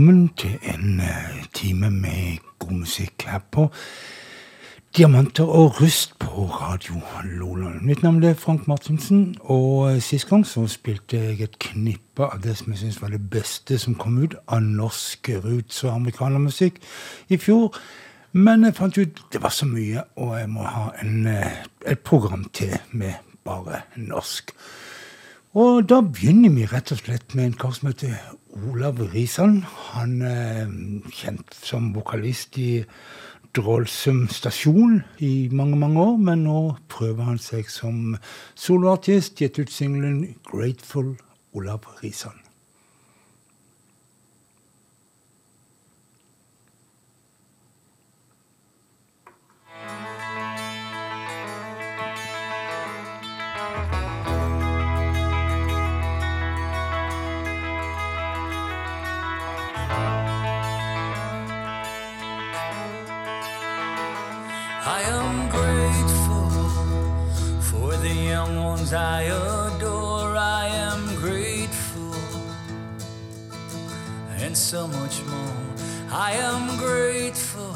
[0.00, 3.68] velkommen til en uh, time med god musikk her på
[4.96, 7.70] Diamanter og rust på Radio Lola.
[7.82, 12.40] Mitt navn er Frank Martinsen, og uh, sist gang så spilte jeg et knippe av
[12.40, 16.80] det som jeg syns var det beste som kom ut av norsk roots- og amerikanermusikk
[17.28, 17.76] i fjor.
[18.32, 22.00] Men jeg fant ut det var så mye, og jeg må ha en, uh, et
[22.00, 24.56] program til med bare norsk.
[25.60, 28.16] Og da begynner vi rett og slett med en kar som heter
[28.50, 29.62] Olav Risan.
[29.92, 30.70] Han er
[31.14, 32.84] kjent som vokalist i
[33.56, 38.14] Drålsum stasjon i mange, mange år, men nå prøver han seg som
[38.54, 41.16] soloartist, gitt ut singelen 'Grateful
[41.54, 42.49] Olav Risan'.
[68.92, 70.36] I adore.
[70.36, 72.14] I am grateful
[74.38, 75.64] and so much more.
[76.10, 77.72] I am grateful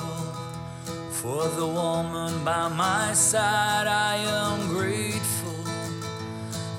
[1.11, 3.87] for the woman by my side.
[3.87, 5.65] I am grateful.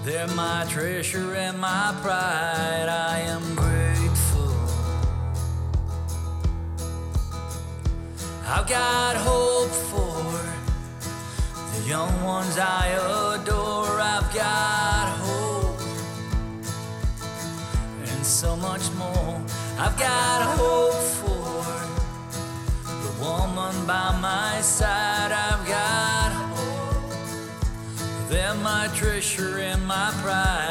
[0.04, 2.90] They're my treasure and my pride.
[2.90, 4.54] I am grateful.
[8.46, 10.24] I've got hope for
[11.74, 13.75] the young ones I adore.
[14.36, 15.80] Got hope
[18.04, 19.42] and so much more.
[19.80, 21.64] I've got hope for
[22.84, 25.32] the woman by my side.
[25.32, 28.30] I've got hope.
[28.30, 30.65] They're my treasure and my pride.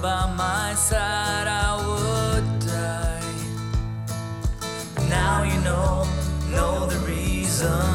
[0.00, 1.46] By my side.
[1.46, 3.20] I would die.
[5.08, 6.06] Now you know,
[6.50, 7.89] know the reasons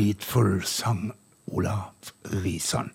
[0.00, 1.12] Grateful, sang
[1.52, 1.92] Olav
[2.22, 2.90] Risan.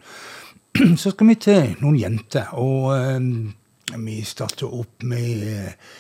[0.98, 5.92] Så skal vi til noen jenter, og eh, vi starter opp med eh,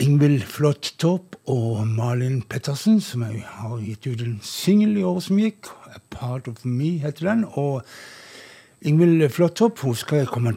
[0.00, 5.42] Ingvild Flåttorp og Malin Pettersen, som jeg har gitt ut en singel i året som
[5.42, 5.68] gikk.
[5.92, 7.44] A Part of Me heter den.
[7.60, 7.84] Og
[8.80, 10.56] Ingvild Flåttorp skal komme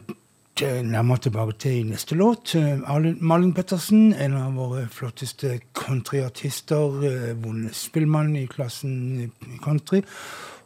[0.66, 2.54] nærmere tilbake til neste låt.
[2.54, 2.78] Eh,
[3.20, 7.04] Malin, Pettersen, en av våre flotteste countryartister.
[7.04, 9.32] eh, Vunnet spillmann i klassen
[9.62, 10.02] country.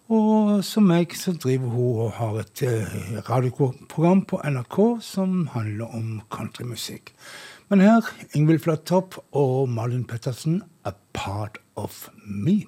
[0.08, 5.94] Og som meg så driver hun og har et eh, radioprogram på NRK som handler
[5.94, 7.12] om countrymusikk.
[7.68, 8.02] Men her
[8.34, 12.66] Ingvild Flattopp og Malin Pettersen, 'A Part of Me'.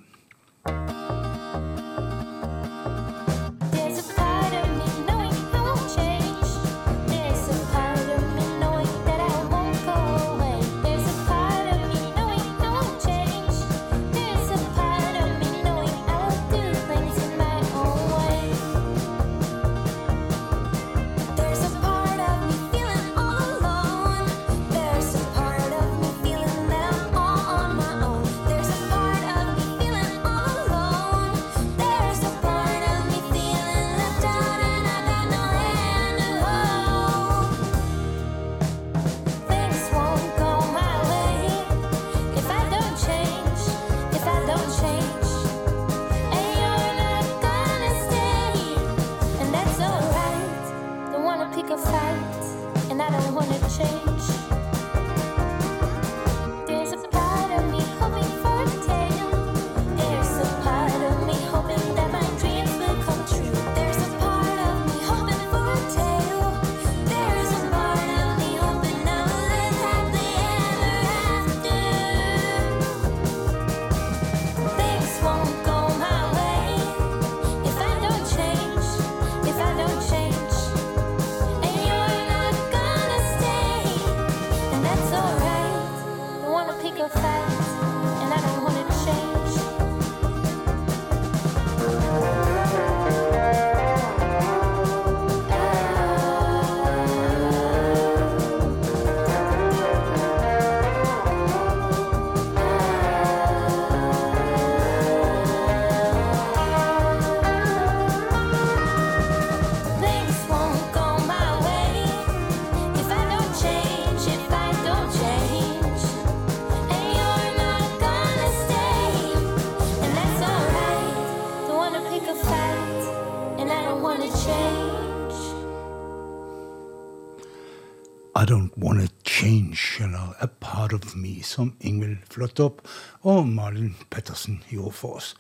[132.34, 132.81] Ingvild Flåttopp
[133.22, 135.34] og Malin Pettersen gjorde for oss.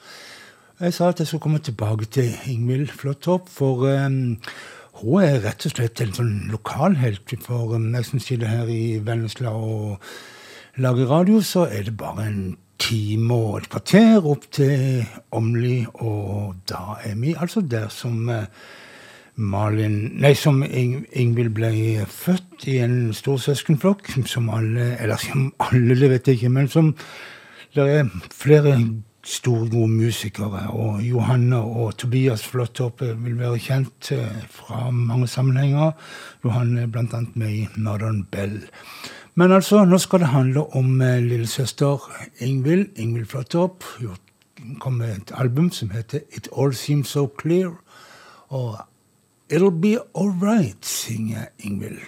[0.80, 4.36] Jeg sa at jeg skulle komme tilbake til Ingvild Flåttopp, for um,
[5.00, 7.34] hun er rett og slett en sånn lokalhelt.
[7.42, 9.98] For um, jeg som sitter her i Vennesla og
[10.78, 15.02] lager radio, så er det bare en time og et kvarter opp til
[15.34, 18.46] Åmli, og da er vi altså der som uh,
[19.36, 25.96] Malin Nei, som Ingvild ble født i en stor søskenflokk, som alle Eller som alle,
[25.98, 26.94] det vet jeg ikke, men som
[27.74, 28.78] Det er flere
[29.24, 30.68] store, gode musikere.
[30.70, 35.90] Og Johanne og Tobias Flåttoppe vil være kjent eh, fra mange sammenhenger.
[36.44, 38.60] Johanne er annet med i Northern Bell.
[39.34, 42.04] Men altså, nå skal det handle om eh, lillesøster
[42.38, 43.84] Ingvild, Ingvild Flåttopp.
[44.80, 47.72] Kom med et album som heter It All Seems So Clear.
[48.48, 48.78] Og
[49.48, 52.00] It'll Be Alright, synger Ingvild.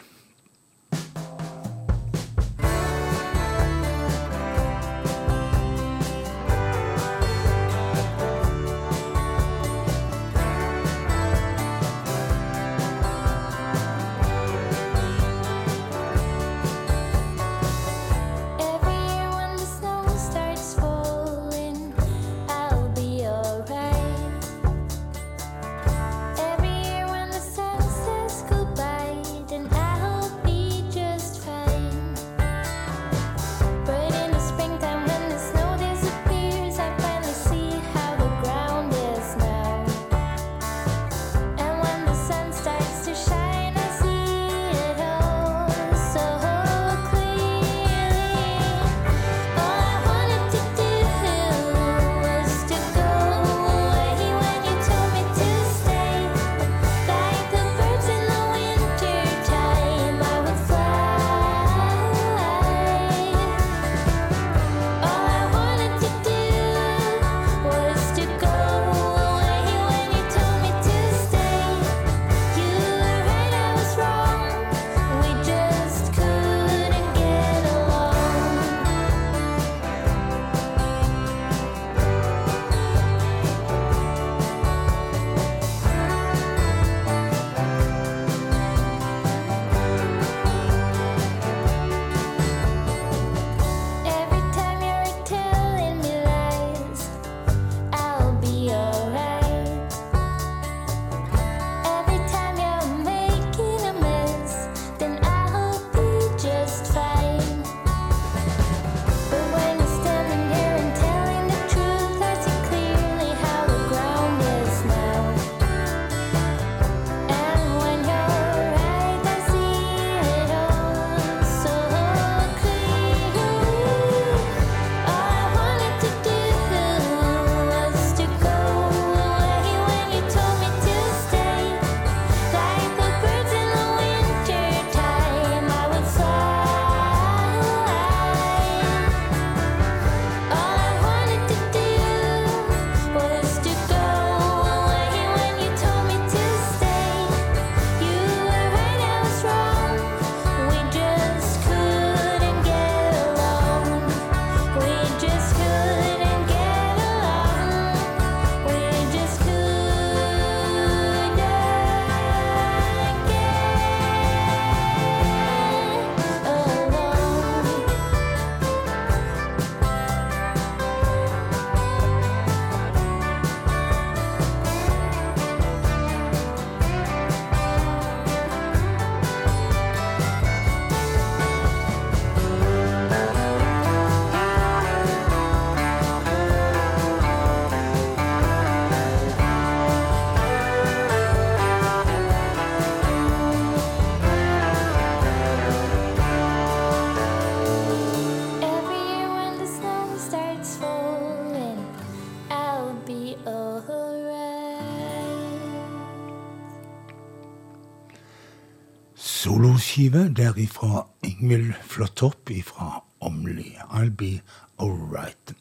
[209.96, 213.78] skive derifra Ingvild Flåttopp ifra Åmli.
[213.90, 214.42] I'll be
[214.76, 215.54] alright.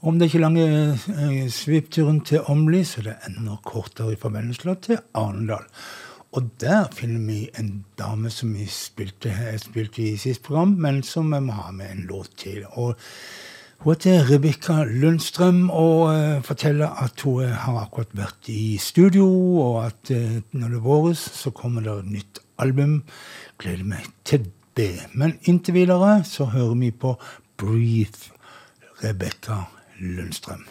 [0.00, 4.30] Om det ikke er lange eh, svipturen til Åmli, så det er enda kortere fra
[4.32, 5.66] Vennesla til Arendal.
[6.32, 11.02] Og der finner vi en dame som vi spilte, eh, spilte i sist program, men
[11.04, 12.64] som vi må ha med en låt til.
[12.72, 12.96] Og
[13.84, 19.28] hun heter Rebekka Lundstrøm og uh, forteller at hun har akkurat vært i studio,
[19.60, 23.04] og at uh, når det er våres, så kommer det nytt album.
[23.58, 25.08] Gleder meg til det.
[25.14, 27.16] Men inntil videre så hører vi på
[27.56, 28.32] Breathe,
[29.04, 29.52] Rebekka
[30.00, 30.66] Lundstrøm.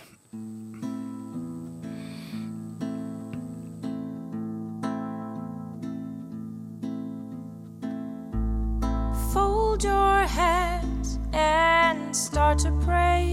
[9.33, 13.25] Fold your hands and start to pray.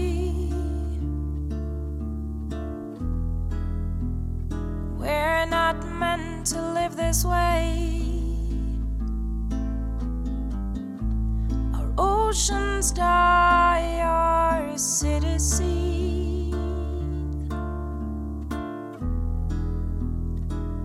[4.99, 8.12] We're not meant to live this way.
[11.97, 16.55] Oceans die, our cities seethe.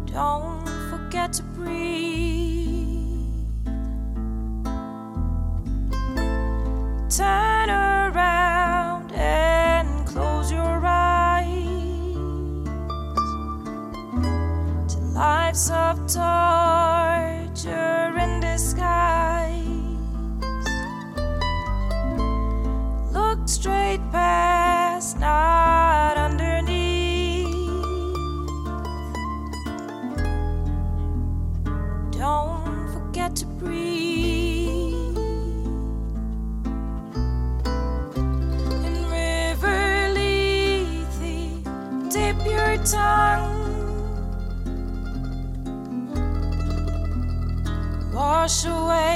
[0.06, 2.98] Don't forget to breathe.
[7.08, 11.48] Turn around and close your eyes.
[14.92, 17.07] Till life's up dark.
[48.48, 49.07] wash away.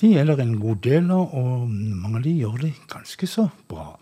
[0.01, 3.99] De gjelder en god del av, og mange av de gjør det ganske så bra.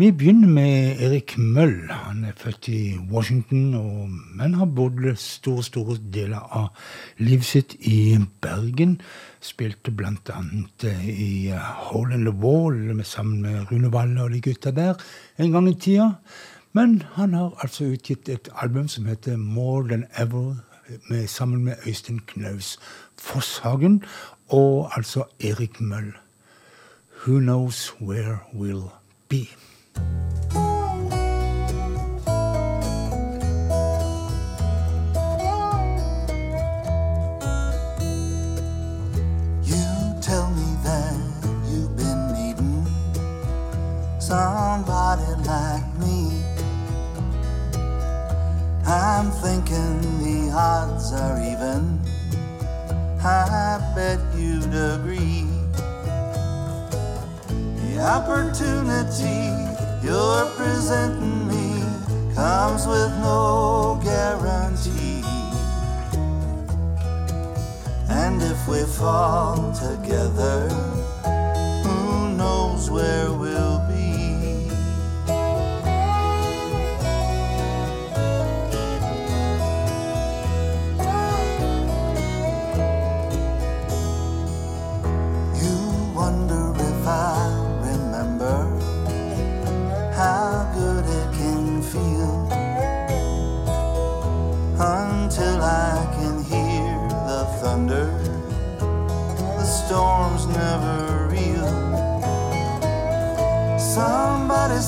[0.00, 1.90] Vi begynner med Erik Møll.
[1.92, 4.08] Han er født i Washington, og,
[4.38, 6.70] men har bodd store store deler av
[7.18, 8.94] livet sitt i Bergen.
[9.44, 9.92] Spilte
[10.32, 14.40] annet eh, i eh, Hole in the Wall med, sammen med Rune Valle og de
[14.40, 14.94] gutta der
[15.36, 16.14] en gang i tida.
[16.72, 20.54] Men han har altså utgitt et album som heter More Than Ever,
[21.10, 22.78] med, sammen med Øystein Knaus
[23.18, 24.02] Fosshagen,
[24.48, 26.14] og altså Erik Møll.
[27.26, 28.88] Who knows where we'll
[29.28, 29.44] be?
[29.96, 30.02] You
[40.20, 41.16] tell me that
[41.68, 42.86] you've been needing
[44.20, 46.42] somebody like me.
[48.86, 51.98] I'm thinking the odds are even.
[53.22, 55.46] I bet you'd agree.
[57.48, 59.59] The opportunity
[60.10, 61.70] you're presenting me
[62.34, 65.22] comes with no guarantee.
[68.08, 70.68] And if we fall together,
[71.84, 73.49] who knows where we'll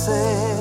[0.05, 0.52] Somebody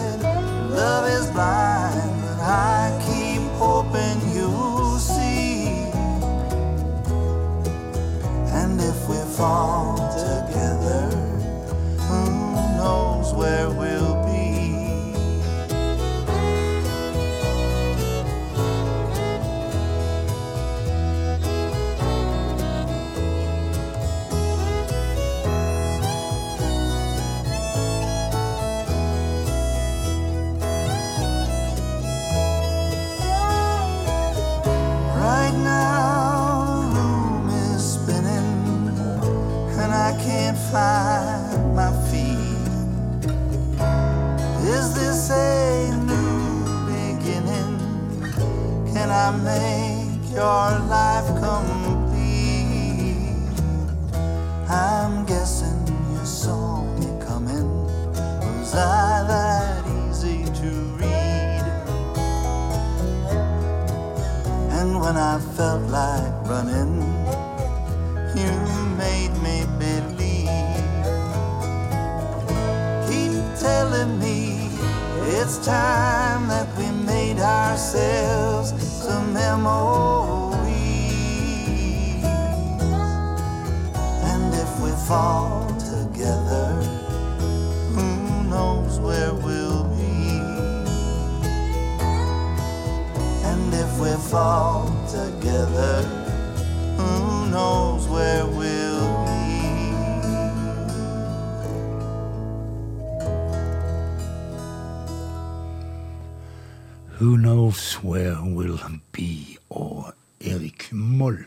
[108.03, 108.79] Where Will
[109.11, 111.45] Be og Erik Moll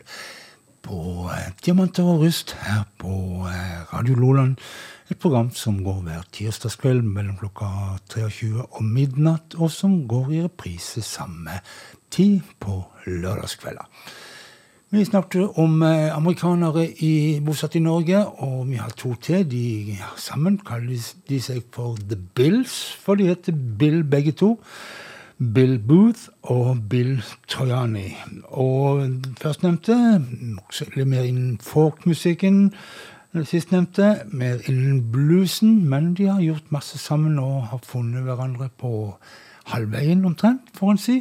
[0.85, 3.11] på eh, Diamanter og rust her på
[3.49, 4.55] eh, Radio Loland.
[5.11, 7.67] Et program som går hver tirsdagskveld mellom klokka
[8.13, 11.59] 23 og midnatt, og som går i reprise samme
[12.13, 13.89] tid på lørdagskvelder.
[14.95, 19.43] Vi snakket om eh, amerikanere i, bosatt i Norge, og vi har to til.
[19.49, 24.55] De sammen kaller de seg for The Bills, for de heter Bill begge to.
[25.37, 28.15] Bill Booth og Bill Trojani.
[28.43, 29.03] Og
[29.41, 29.95] førstnevnte
[30.95, 32.69] litt mer innen folkmusikken.
[33.43, 39.17] Sistnevnte mer innen bluesen, men de har gjort masse sammen og har funnet hverandre på
[39.73, 41.17] halvveien omtrent, får en si.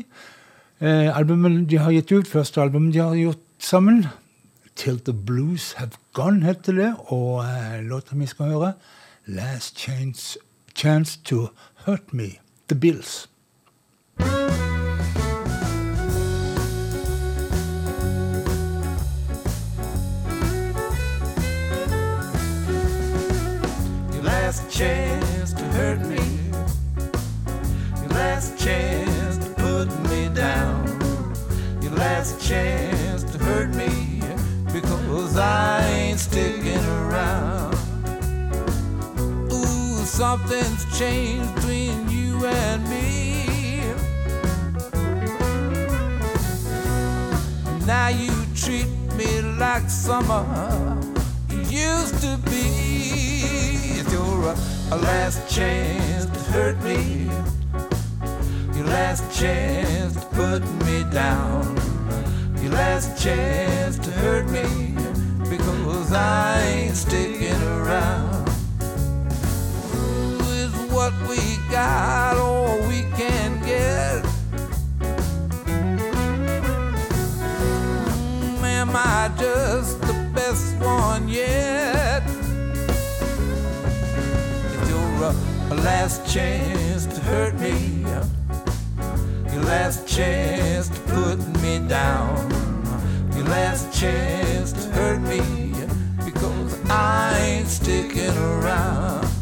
[0.80, 4.06] Eh, albumet de har gitt ut, første albumet de har gjort sammen,
[4.76, 8.72] Till the Blues Have Gone, heter det, og eh, låten vi skal høre,
[9.26, 10.38] Last Chance,
[10.74, 11.48] Chance to
[11.86, 13.28] Hurt Me, The Bills.
[24.54, 26.20] last chance to hurt me.
[28.02, 30.86] Your last chance to put me down.
[31.82, 34.20] Your last chance to hurt me
[34.72, 37.74] because I ain't sticking around.
[39.52, 43.03] Ooh, something's changed between you and me.
[47.86, 50.94] Now you treat me like summer
[51.74, 53.98] used to be.
[53.98, 54.54] It's your
[54.90, 57.28] last chance to hurt me.
[58.76, 61.76] Your last chance to put me down.
[62.62, 64.94] Your last chance to hurt me
[65.50, 68.48] because I ain't sticking around.
[69.94, 72.63] Ooh, is what we got all
[78.96, 82.22] Am I just the best one yet?
[84.70, 85.34] If you're a, uh,
[85.70, 88.06] a last chance to hurt me,
[89.52, 92.38] your last chance to put me down,
[93.34, 95.72] your last chance to hurt me
[96.24, 99.33] because I ain't sticking around.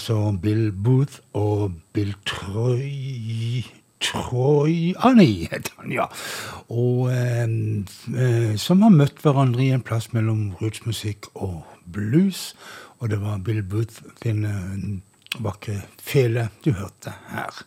[0.00, 3.60] Altså Bill Booth og Bill Troy
[4.00, 6.06] Troyani heter han, ja.
[6.72, 7.44] Og eh,
[8.16, 12.54] eh, som har møtt hverandre i en plass mellom rootsmusikk og blues.
[13.04, 17.60] Og det var Bill Booth sin eh, vakre fele du hørte her.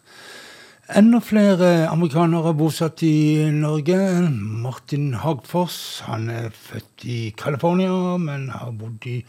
[0.91, 3.95] Enda flere amerikanere bosatt i Norge.
[4.65, 5.77] Martin Hagfors
[6.09, 9.21] han er født i California, men har bodd i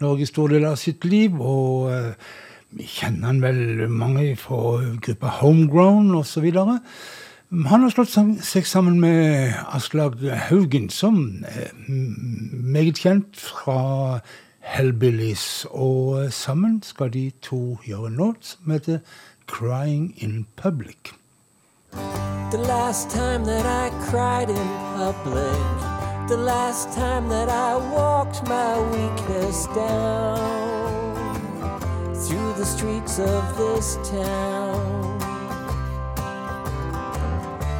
[0.00, 1.36] Norge stor del av sitt liv.
[1.36, 2.32] Og eh,
[2.72, 6.46] vi kjenner han vel mange fra gruppa Homegrown osv.
[6.52, 10.16] Han har slått seg sammen med Aslag
[10.48, 14.20] Haugen, som er meget kjent fra
[14.64, 15.66] Hellbillies.
[15.70, 19.02] Og sammen skal de to gjøre en låt som heter
[19.46, 21.12] Crying in Public.
[22.52, 28.80] The last time that I cried in public, the last time that I walked my
[28.92, 30.81] weakness down
[32.28, 35.18] through the streets of this town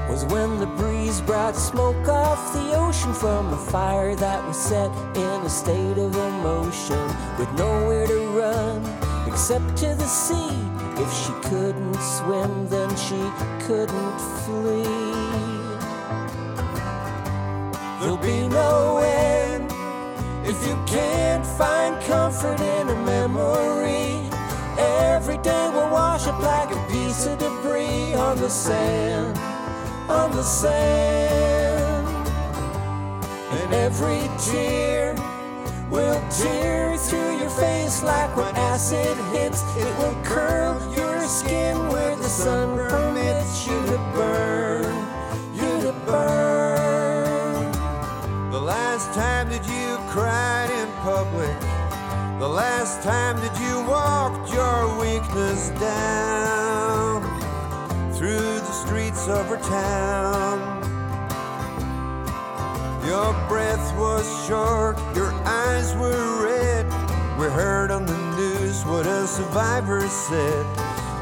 [0.08, 4.90] was when the breeze brought smoke off the ocean from a fire that was set
[5.16, 7.06] in a state of emotion
[7.38, 8.84] with nowhere to run
[9.28, 10.58] except to the sea.
[10.96, 13.22] If she couldn't swim, then she
[13.66, 14.82] couldn't flee.
[18.00, 19.70] There'll be no end
[20.44, 24.21] if you can't find comfort in a memory.
[24.82, 29.38] Every day we'll wash up like a piece of debris on the sand,
[30.08, 32.06] on the sand.
[33.52, 35.14] And every tear
[35.90, 39.62] will tear through your face like when acid hits.
[39.76, 44.94] It will curl your skin where the sun permits you to burn,
[45.54, 47.72] you to burn.
[48.50, 51.71] The last time that you cried in public
[53.86, 57.22] walked your weakness down
[58.14, 60.58] through the streets of our town.
[63.06, 66.86] Your breath was short, your eyes were red.
[67.38, 70.66] We heard on the news what a survivor said.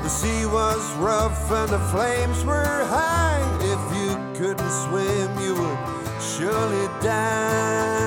[0.03, 3.43] The sea was rough and the flames were high.
[3.61, 8.00] If you couldn't swim, you would surely die.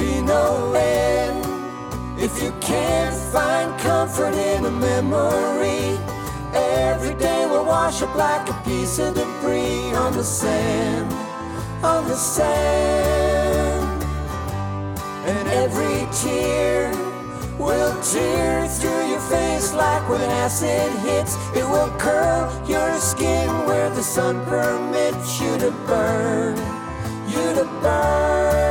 [0.00, 1.44] Be no end
[2.18, 5.98] if you can't find comfort in a memory.
[6.54, 11.12] Every day will wash up like a piece of debris on the sand,
[11.84, 14.02] on the sand.
[15.26, 16.94] And every tear
[17.58, 21.36] will tear through your face like when acid hits.
[21.54, 26.56] It will curl your skin where the sun permits you to burn,
[27.28, 28.69] you to burn.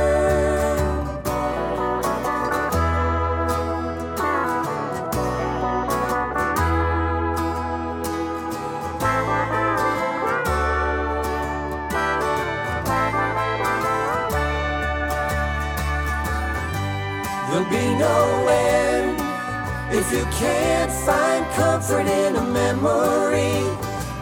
[20.12, 23.62] If you can't find comfort in a memory.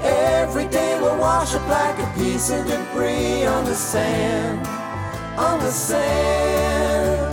[0.02, 4.66] Every day will wash up like a piece of debris on the sand,
[5.38, 7.32] on the sand.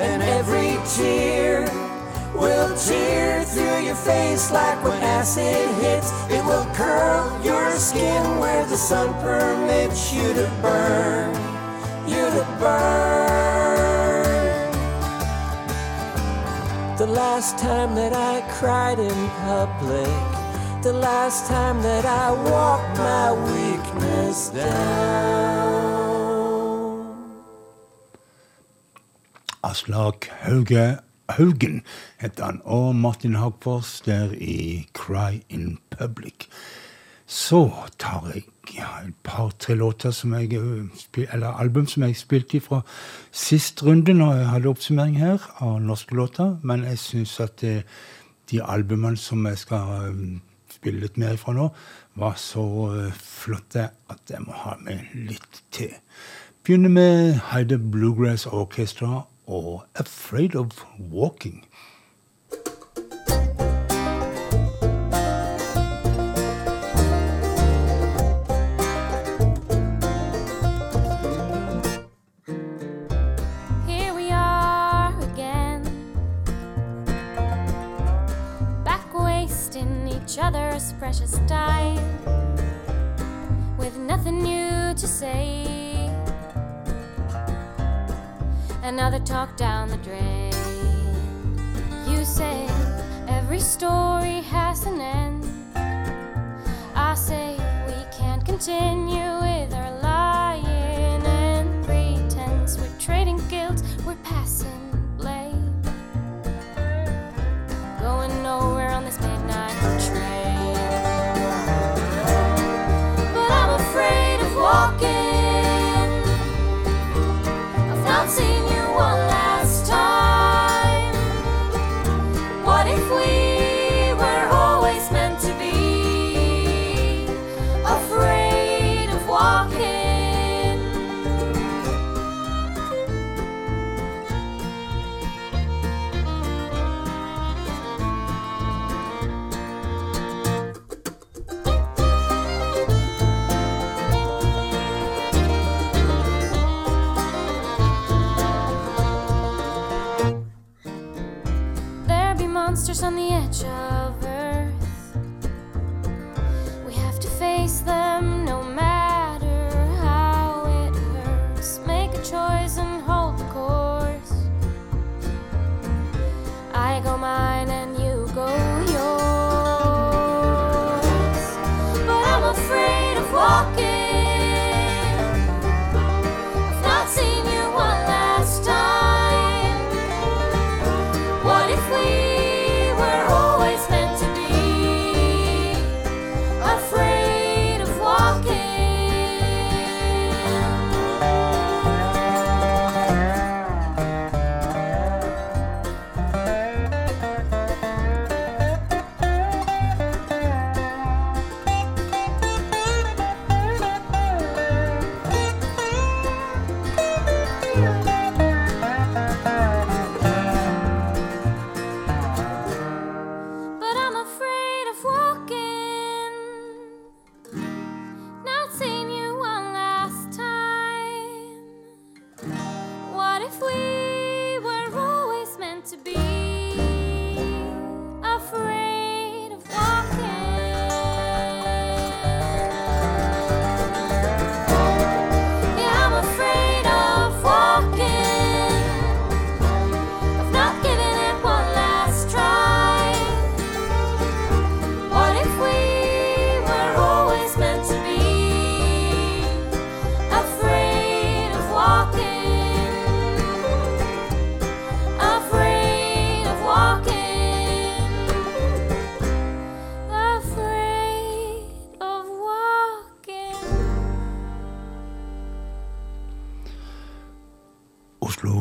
[0.00, 1.64] And every tear
[2.32, 6.12] will tear through your face like when acid hits.
[6.30, 11.34] It will curl your skin where the sun permits you to burn,
[12.08, 13.19] you to burn.
[17.00, 20.20] The last time that I cried in public,
[20.82, 25.80] the last time that I walked my weakness down.
[29.64, 30.98] Aslak Hauge
[31.30, 31.84] Haugen
[32.18, 36.48] heter han, og Martin Hagfors der i Cry in Public.
[37.30, 37.60] Så
[37.98, 38.42] tar jeg
[38.74, 42.80] ja, et par-tre låter som jeg, eh, eller album som jeg spilte fra
[43.30, 46.56] sist runde, når jeg hadde oppsummering her av norske låter.
[46.62, 47.84] Men jeg syns at det,
[48.50, 50.40] de albumene som jeg skal eh,
[50.74, 51.68] spille litt mer fra nå,
[52.18, 52.66] var så
[52.96, 55.94] eh, flotte at jeg må ha med litt til.
[56.66, 61.62] Begynner med Heide Bluegrass Orchestra og Afraid of Walking.
[81.10, 81.96] Precious time,
[83.76, 86.08] with nothing new to say.
[88.84, 90.52] Another talk down the drain.
[92.08, 92.64] You say
[93.26, 95.44] every story has an end.
[96.94, 97.56] I say
[97.88, 99.99] we can't continue with our lying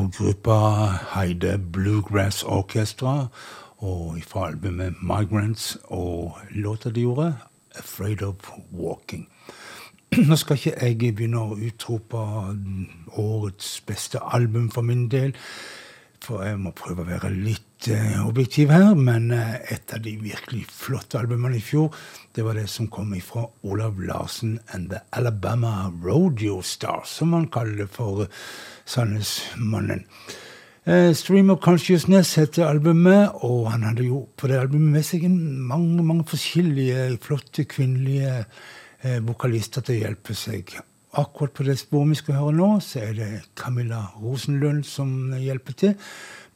[0.09, 3.27] Oslo-gruppa Heide Bluegrass Orchestra,
[3.77, 7.35] og fra albumet Migrants, og låta de gjorde,
[7.75, 8.35] 'Afraid of
[8.73, 9.29] Walking'.
[10.27, 12.17] Nå skal ikke jeg begynne å utrope
[13.17, 15.35] årets beste album for min del,
[16.23, 20.15] for jeg må prøve å være litt uh, objektiv her, men uh, et av de
[20.21, 21.93] virkelig flotte albumene i fjor,
[22.35, 27.47] det var det som kom ifra Olav Larsen and The Alabama Rodeo Stars, som han
[27.53, 28.43] kaller det for uh,
[28.89, 30.05] Sandnesmannen.
[31.13, 36.01] Stream of Consciousness heter albumet, og han hadde jo på det albumet med seg mange,
[36.01, 38.39] mange forskjellige flotte kvinnelige
[39.27, 40.73] vokalister til å hjelpe seg.
[41.17, 45.73] Akkurat på det sporet vi skal høre nå, så er det Camilla Rosenlund som hjelper
[45.73, 45.95] til,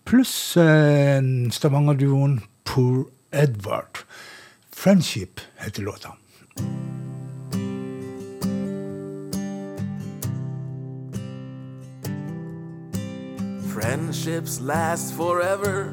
[0.06, 4.06] pluss eh, Stavanger-duoen Poor Edward.
[4.70, 6.14] Friendship heter låta.
[13.74, 15.92] Friendships last forever,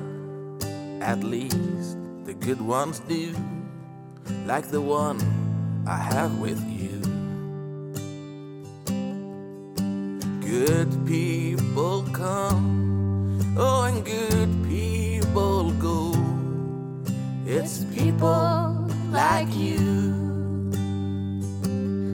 [1.00, 1.96] at least
[2.26, 3.34] the good ones do,
[4.46, 5.18] like the one
[5.86, 6.99] I have with you.
[10.50, 16.12] Good people come, oh, and good people go.
[17.46, 19.78] It's people like you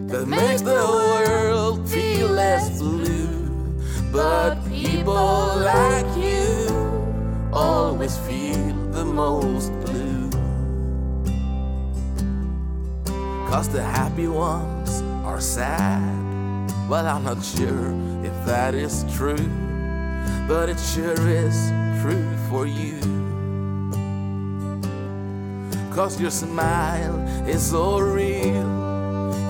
[0.09, 3.49] that makes the world feel less blue.
[4.13, 10.31] But people like you always feel the most blue.
[13.49, 16.36] Cause the happy ones are sad.
[16.89, 17.91] Well, I'm not sure
[18.25, 19.51] if that is true,
[20.47, 21.57] but it sure is
[22.01, 23.01] true for you.
[25.93, 27.19] Cause your smile
[27.49, 28.71] is so real,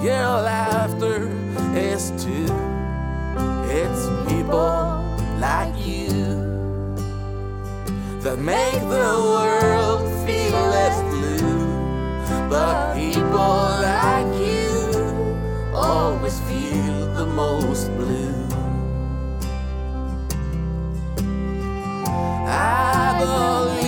[0.02, 1.28] your laughter
[1.76, 2.48] is too.
[3.68, 5.04] It's people
[5.38, 6.16] like you
[8.20, 12.48] that make the world feel less blue.
[12.48, 13.38] But people
[13.84, 16.95] like you always feel
[17.36, 18.32] the most blue.
[22.48, 23.85] I believe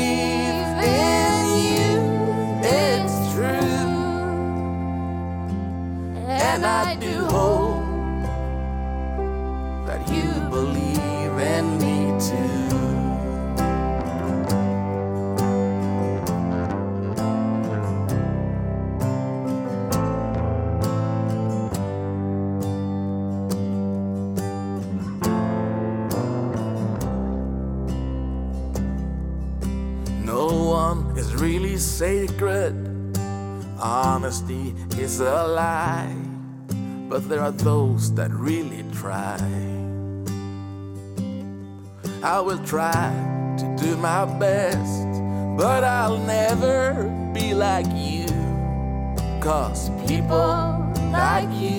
[31.98, 32.76] sacred.
[33.80, 36.14] Honesty is a lie.
[37.08, 39.40] But there are those that really try.
[42.22, 43.10] I will try
[43.58, 45.08] to do my best,
[45.58, 48.28] but I'll never be like you.
[49.40, 50.54] Cause people
[51.10, 51.77] like you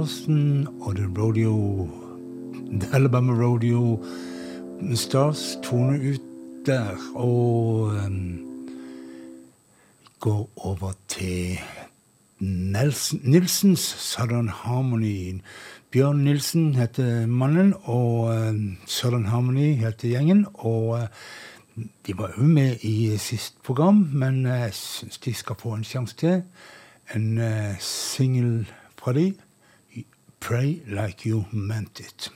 [0.00, 1.88] Larsen og The Rodeo
[2.80, 4.04] The Alabama Rodeo
[4.94, 6.20] Stars toner ut
[6.66, 8.40] der, og um,
[10.20, 11.58] går over til
[12.38, 15.40] Nelson, Nilsens Southern Harmony.
[15.90, 20.46] Bjørn Nilsen heter mannen, og um, Southern Harmony heter gjengen.
[20.54, 25.74] Og uh, De var jo med i sist program, men jeg syns de skal få
[25.74, 26.42] en sjanse til.
[27.14, 29.34] En uh, singel fra de.
[30.40, 32.28] Pray like you meant it.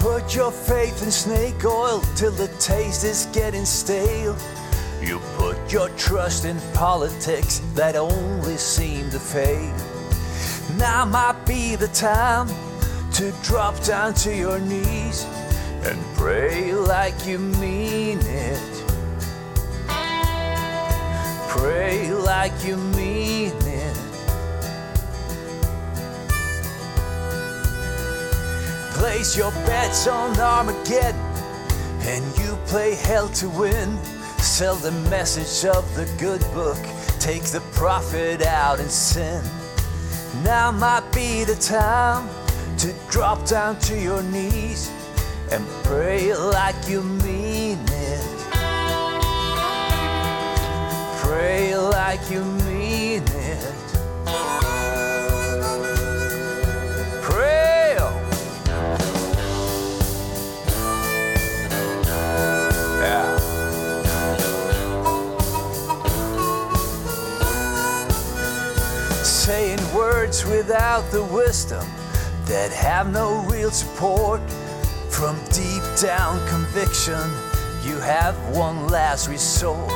[0.00, 4.36] Put your faith in snake oil till the taste is getting stale.
[5.00, 9.74] You put your trust in politics that only seem to fail.
[10.76, 12.48] Now might be the time
[13.16, 15.24] to drop down to your knees
[15.84, 18.84] and pray like you mean it.
[21.48, 23.96] Pray like you mean it.
[28.92, 31.18] Place your bets on Armageddon
[32.02, 33.96] and you play hell to win.
[34.40, 36.76] Sell the message of the good book,
[37.18, 39.42] take the profit out and sin.
[40.44, 42.28] Now might be the time
[42.78, 44.90] to drop down to your knees
[45.50, 48.26] and pray like you mean it.
[51.22, 53.74] Pray like you mean it.
[57.22, 57.96] Pray.
[63.00, 63.38] Yeah.
[69.22, 71.86] Saying words without the wisdom
[72.46, 74.40] that have no real support.
[75.10, 77.20] From deep down conviction,
[77.82, 79.88] you have one last resort.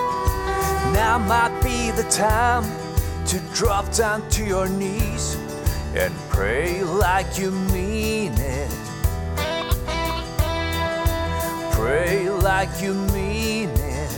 [0.93, 2.65] Now might be the time
[3.27, 5.37] to drop down to your knees
[5.95, 8.71] and pray like you mean it.
[11.73, 14.11] Pray like you mean it.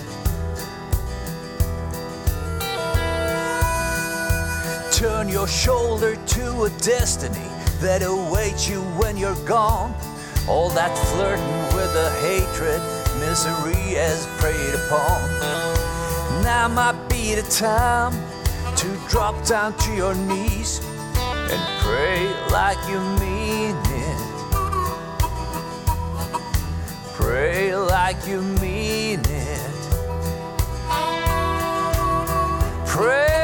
[4.92, 7.51] Turn your shoulder to a destiny
[7.82, 9.92] that awaits you when you're gone.
[10.48, 12.80] All that flirting with the hatred
[13.18, 15.20] misery has preyed upon.
[16.44, 18.12] Now might be the time
[18.76, 20.80] to drop down to your knees
[21.50, 22.22] and pray
[22.52, 24.22] like you mean it.
[27.14, 29.70] Pray like you mean it.
[32.86, 33.41] Pray.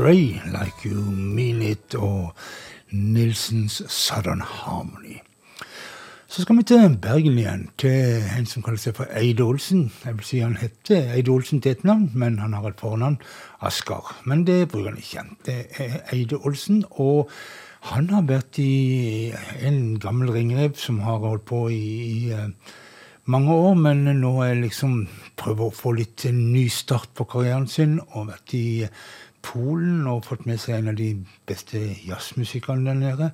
[0.00, 2.32] Pray like you mean it og
[2.90, 5.18] Nilsens Southern Harmony.
[6.28, 9.90] Så skal vi til Bergen igjen, til en som kaller seg for Eide Olsen.
[10.06, 13.18] Jeg vil si han heter Eide Olsen til et navn, men han har et fornavn,
[13.60, 14.08] Asker.
[14.24, 15.26] Men det bruker han ikke.
[15.44, 17.28] Det er Eide Olsen, og
[17.92, 22.48] han har vært i en gammel ringrev som har holdt på i, i eh,
[23.28, 25.02] mange år, men nå er liksom
[25.36, 28.68] prøver å få litt ny start på karrieren sin, og vært i
[29.42, 31.12] Polen og fått med seg en av de
[31.48, 33.30] beste jazzmusikerne der nede.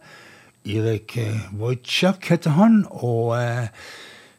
[0.67, 3.69] Irek eh, Wojciak heter han, og eh,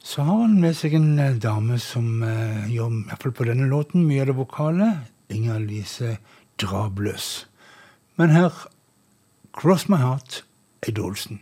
[0.07, 3.47] så har han med seg en eh, dame som eh, gjør, i hvert fall på
[3.49, 4.91] denne låten, mye av det vokale.
[5.29, 6.17] Inger Lise
[6.61, 7.47] Drabløs.
[8.15, 8.55] Men her,
[9.51, 10.43] Cross My Heart,
[10.87, 11.41] Eid Olsen.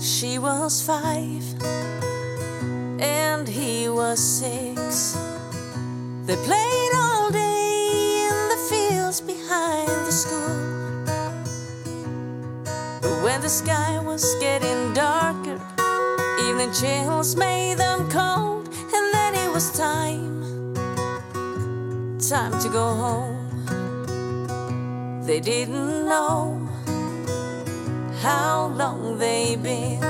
[0.00, 2.07] She was five
[3.00, 5.16] and he was six.
[6.26, 11.04] They played all day in the fields behind the school.
[13.00, 15.60] But when the sky was getting darker,
[16.46, 20.74] evening chills made them cold, and then it was time,
[22.18, 23.36] time to go home.
[25.24, 26.68] They didn't know
[28.22, 30.00] how long they'd been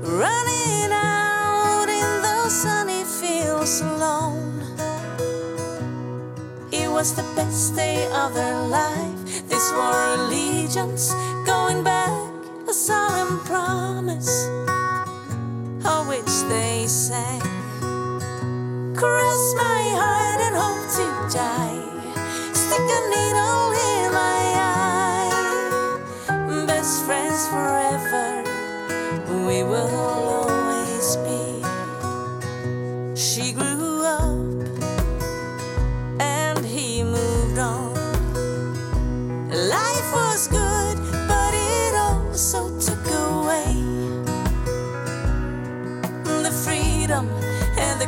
[0.00, 0.93] running
[2.44, 4.60] in those sunny feels alone.
[6.72, 9.48] It was the best day of their life.
[9.48, 11.12] They swore allegiance,
[11.46, 12.10] going back
[12.68, 14.46] a solemn promise,
[15.84, 17.40] of which they sang.
[18.94, 21.82] Cross my heart and hope to die.
[22.52, 24.44] Stick a needle in my
[24.76, 25.32] eye.
[26.66, 28.42] Best friends forever,
[29.46, 30.43] we will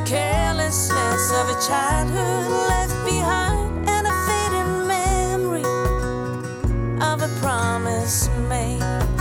[0.06, 5.64] carelessness of a childhood left behind, and a fading memory
[7.02, 9.15] of a promise made.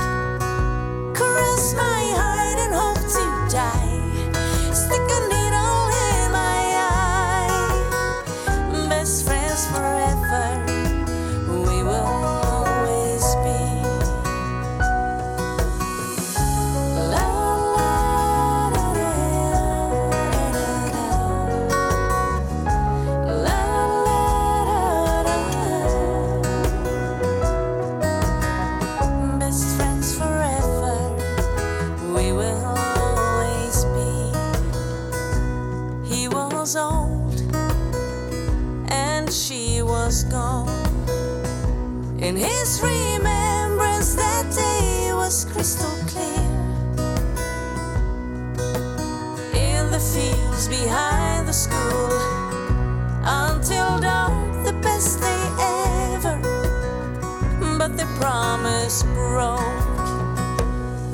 [58.95, 59.59] Promise broke.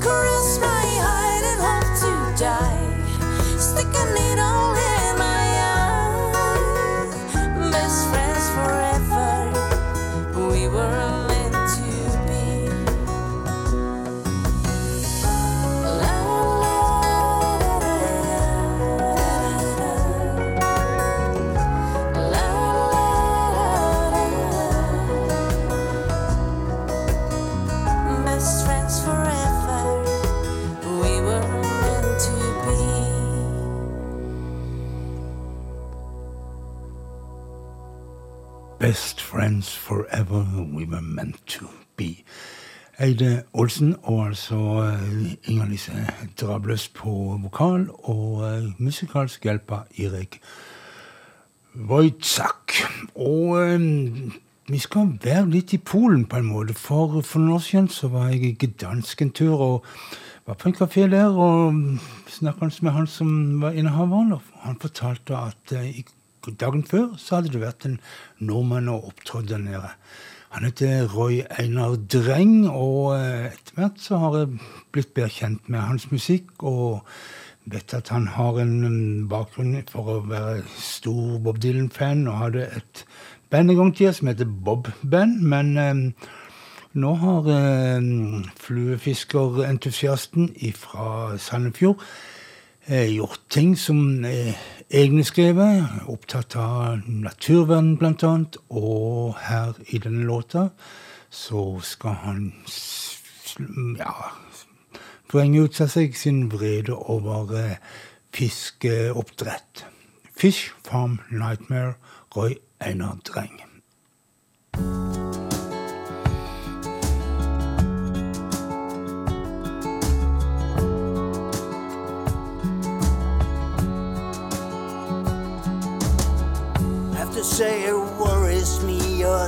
[0.02, 2.71] Cross my heart and hope to die.
[39.32, 41.66] Friends forever we were meant to
[41.96, 42.24] be.
[43.00, 45.92] Eide Olsen og altså eh, Inger-Lise
[46.42, 50.42] Drabløs på vokal og eh, musikalsk hjelp av Erik
[51.76, 52.76] Wojtzak.
[53.16, 53.88] Og eh,
[54.68, 58.12] vi skal være litt i Polen på en måte, for for noen år siden så
[58.12, 59.86] var jeg i Gdansk en tur og
[60.46, 64.34] var på en kafé der og snakket med han som var innehaveren.
[64.34, 66.06] og Han fortalte at eh, i
[66.50, 68.00] dagen før så hadde det vært en
[68.40, 69.94] nordmann og opptrådt der nede.
[70.52, 74.60] Han heter Roy Einar Dreng, og eh, etter hvert så har jeg
[74.92, 76.52] blitt bedre kjent med hans musikk.
[76.60, 77.06] og
[77.66, 83.04] vet at han har en bakgrunn for å være stor Bob Dylan-fan og hadde et
[83.54, 85.42] band en gang til som heter Bob Band.
[85.46, 86.28] Men eh,
[86.94, 88.02] nå har eh,
[88.66, 92.02] fluefiskerentusiasten fra Sandefjord
[92.88, 94.58] eh, gjort ting som er
[94.92, 100.70] egenskrevet, opptatt av naturvern blant annet, og her i denne låta
[101.32, 102.44] så skal han
[104.00, 104.16] ja,
[105.32, 107.80] vrenge ut av seg sin vrede over eh,
[108.36, 109.86] fiskeoppdrett.
[110.36, 111.96] Fish Farm Nightmare,
[112.36, 113.71] Roy Einar Dreng.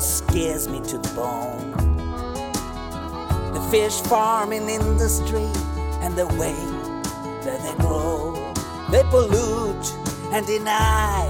[0.03, 1.71] Or scares me to the bone.
[3.53, 5.47] The fish farming industry
[6.03, 6.59] and the way
[7.45, 8.33] that they grow.
[8.91, 9.87] They pollute
[10.33, 11.23] and deny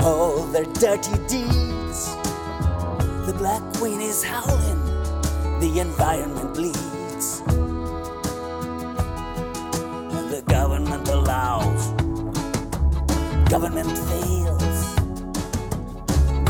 [0.00, 2.14] all their dirty deeds.
[3.26, 4.84] The black queen is howling,
[5.60, 7.42] the environment bleeds.
[10.16, 11.82] And the government allows,
[13.48, 14.71] government fails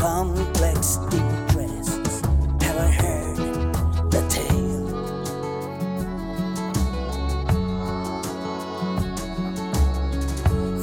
[0.03, 0.97] complex.
[2.65, 3.37] Have I heard
[4.11, 4.87] the tale?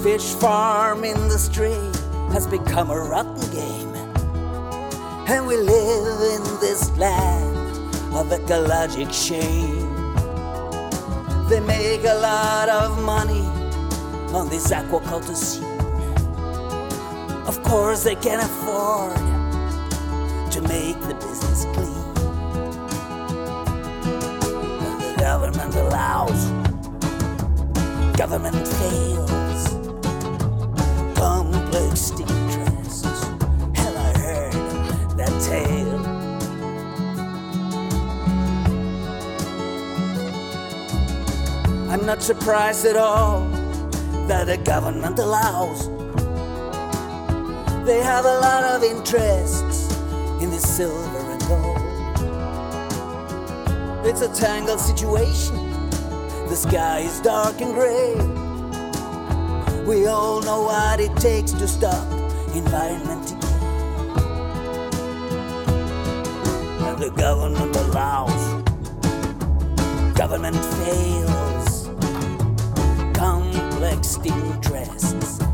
[0.03, 1.77] Fish farm industry
[2.33, 3.95] has become a rotten game,
[5.29, 7.57] and we live in this land
[8.15, 9.91] of ecologic shame.
[11.51, 13.45] They make a lot of money
[14.33, 15.70] on this aquaculture.
[17.61, 19.17] Of course, they can afford
[20.51, 22.15] to make the business clean.
[24.99, 26.51] The government allows,
[28.17, 29.69] government fails.
[31.17, 33.25] Complex interests.
[33.77, 34.53] Have I heard
[35.19, 36.01] that tale?
[41.91, 43.47] I'm not surprised at all
[44.27, 46.00] that the government allows.
[47.91, 49.93] They have a lot of interests
[50.41, 51.77] in this silver and gold.
[54.07, 55.57] It's a tangled situation.
[56.49, 58.15] The sky is dark and gray.
[59.83, 62.09] We all know what it takes to stop
[62.55, 63.49] environment decay.
[66.87, 68.63] And the government allows,
[70.15, 71.89] government fails.
[73.19, 75.50] Complex interests.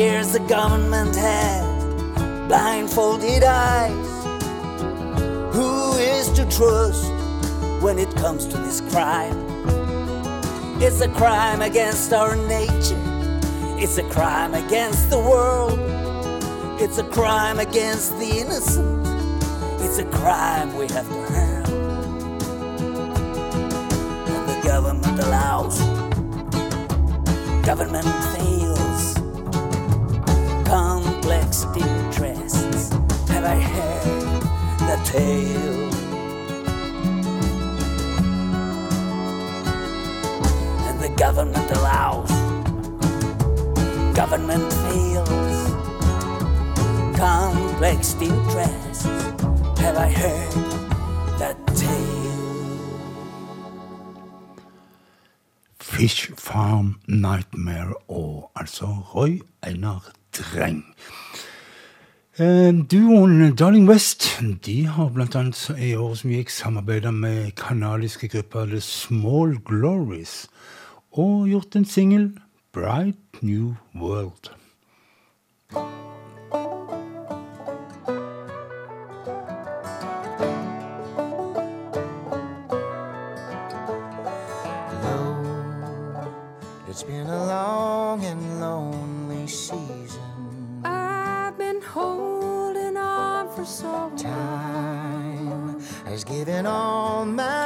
[0.00, 4.08] Years, the government had blindfolded eyes.
[5.54, 7.04] Who is to trust
[7.82, 9.36] when it comes to this crime?
[10.80, 13.04] It's a crime against our nature.
[13.82, 15.78] It's a crime against the world.
[16.80, 19.06] It's a crime against the innocent.
[19.84, 21.80] It's a crime we have to handle.
[24.34, 25.78] And the government allows.
[27.66, 28.59] Government fails.
[31.50, 32.90] Complex interests.
[33.28, 34.42] Have I heard
[34.78, 35.90] the tale?
[40.86, 42.30] and the government allows.
[44.14, 45.70] Government fails.
[47.18, 49.06] Complex interests.
[49.80, 50.52] Have I heard
[51.40, 52.30] that tale?
[55.80, 60.84] Fish Farm Nightmare og altså Roy Einar Dreng.
[62.40, 68.64] Eh, Duoen Darling West de har annet i år som gikk samarbeida med kanadiske grupper
[68.70, 70.48] The Small Glories
[71.12, 72.30] og gjort en singel,
[72.72, 74.56] Bright New World.
[86.88, 87.99] It's been a long
[96.30, 97.59] Has all my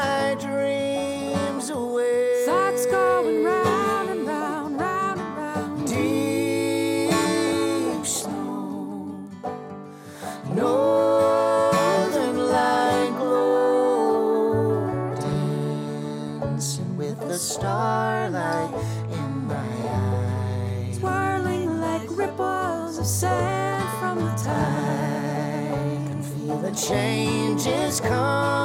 [26.89, 28.64] change is coming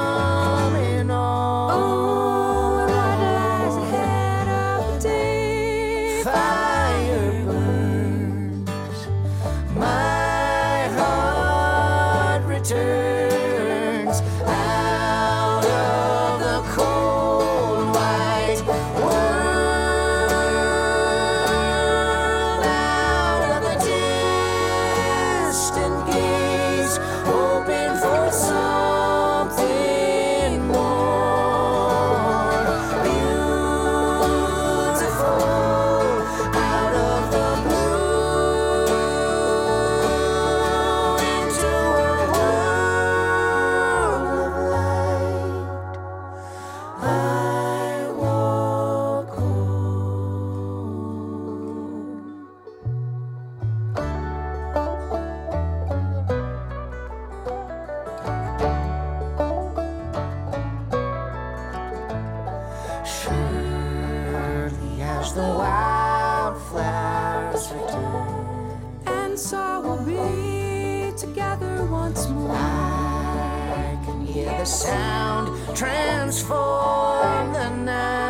[75.00, 78.29] sound transform the night.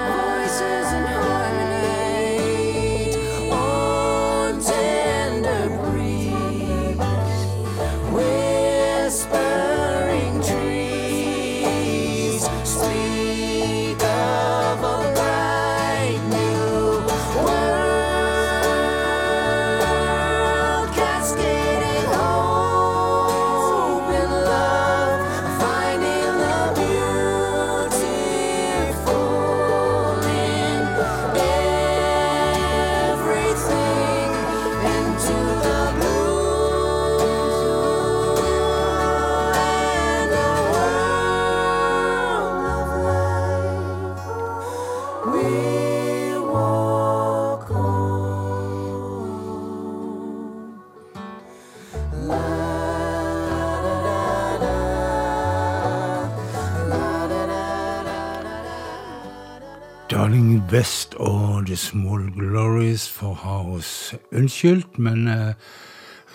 [61.71, 63.91] The Small Glories for å ha oss
[64.35, 65.53] unnskyldt, men eh,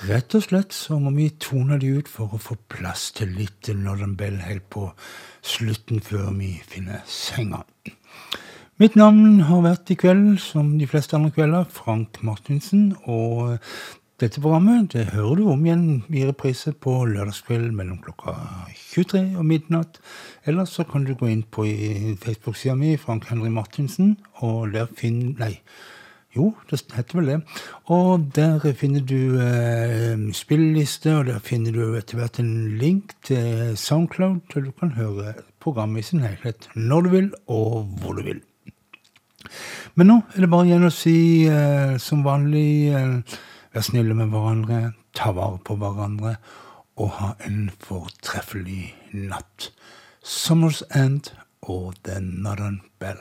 [0.07, 3.67] rett og slett så må vi tone de ut for å få plass til litt
[3.75, 4.85] Northern Bell helt på
[5.43, 7.65] slutten før vi finner senga.
[8.79, 12.93] Mitt navn har vært i kveld, som de fleste andre kvelder, Frank Martinsen.
[13.03, 13.57] Og
[14.21, 18.31] dette programmet det hører du om igjen i reprise på lørdagskveld mellom klokka
[18.71, 19.99] 23 og midnatt.
[20.47, 21.65] Eller så kan du gå inn på
[22.23, 25.57] Facebook-sida mi, Frank Henry Martinsen, og der finner Nei.
[26.35, 27.35] Jo, det heter vel det.
[27.91, 33.75] Og der finner du eh, spilleliste, og der finner du etter hvert en link til
[33.79, 38.23] Soundcloud, så du kan høre programmet i sin helhet når du vil, og hvor du
[38.27, 38.39] vil.
[39.95, 43.39] Men nå er det bare igjen å si eh, som vanlig eh,
[43.75, 46.37] vær snille med hverandre, ta vare på hverandre,
[46.95, 49.71] og ha en fortreffelig natt.
[50.23, 53.19] Summer's End og The Northern Bell.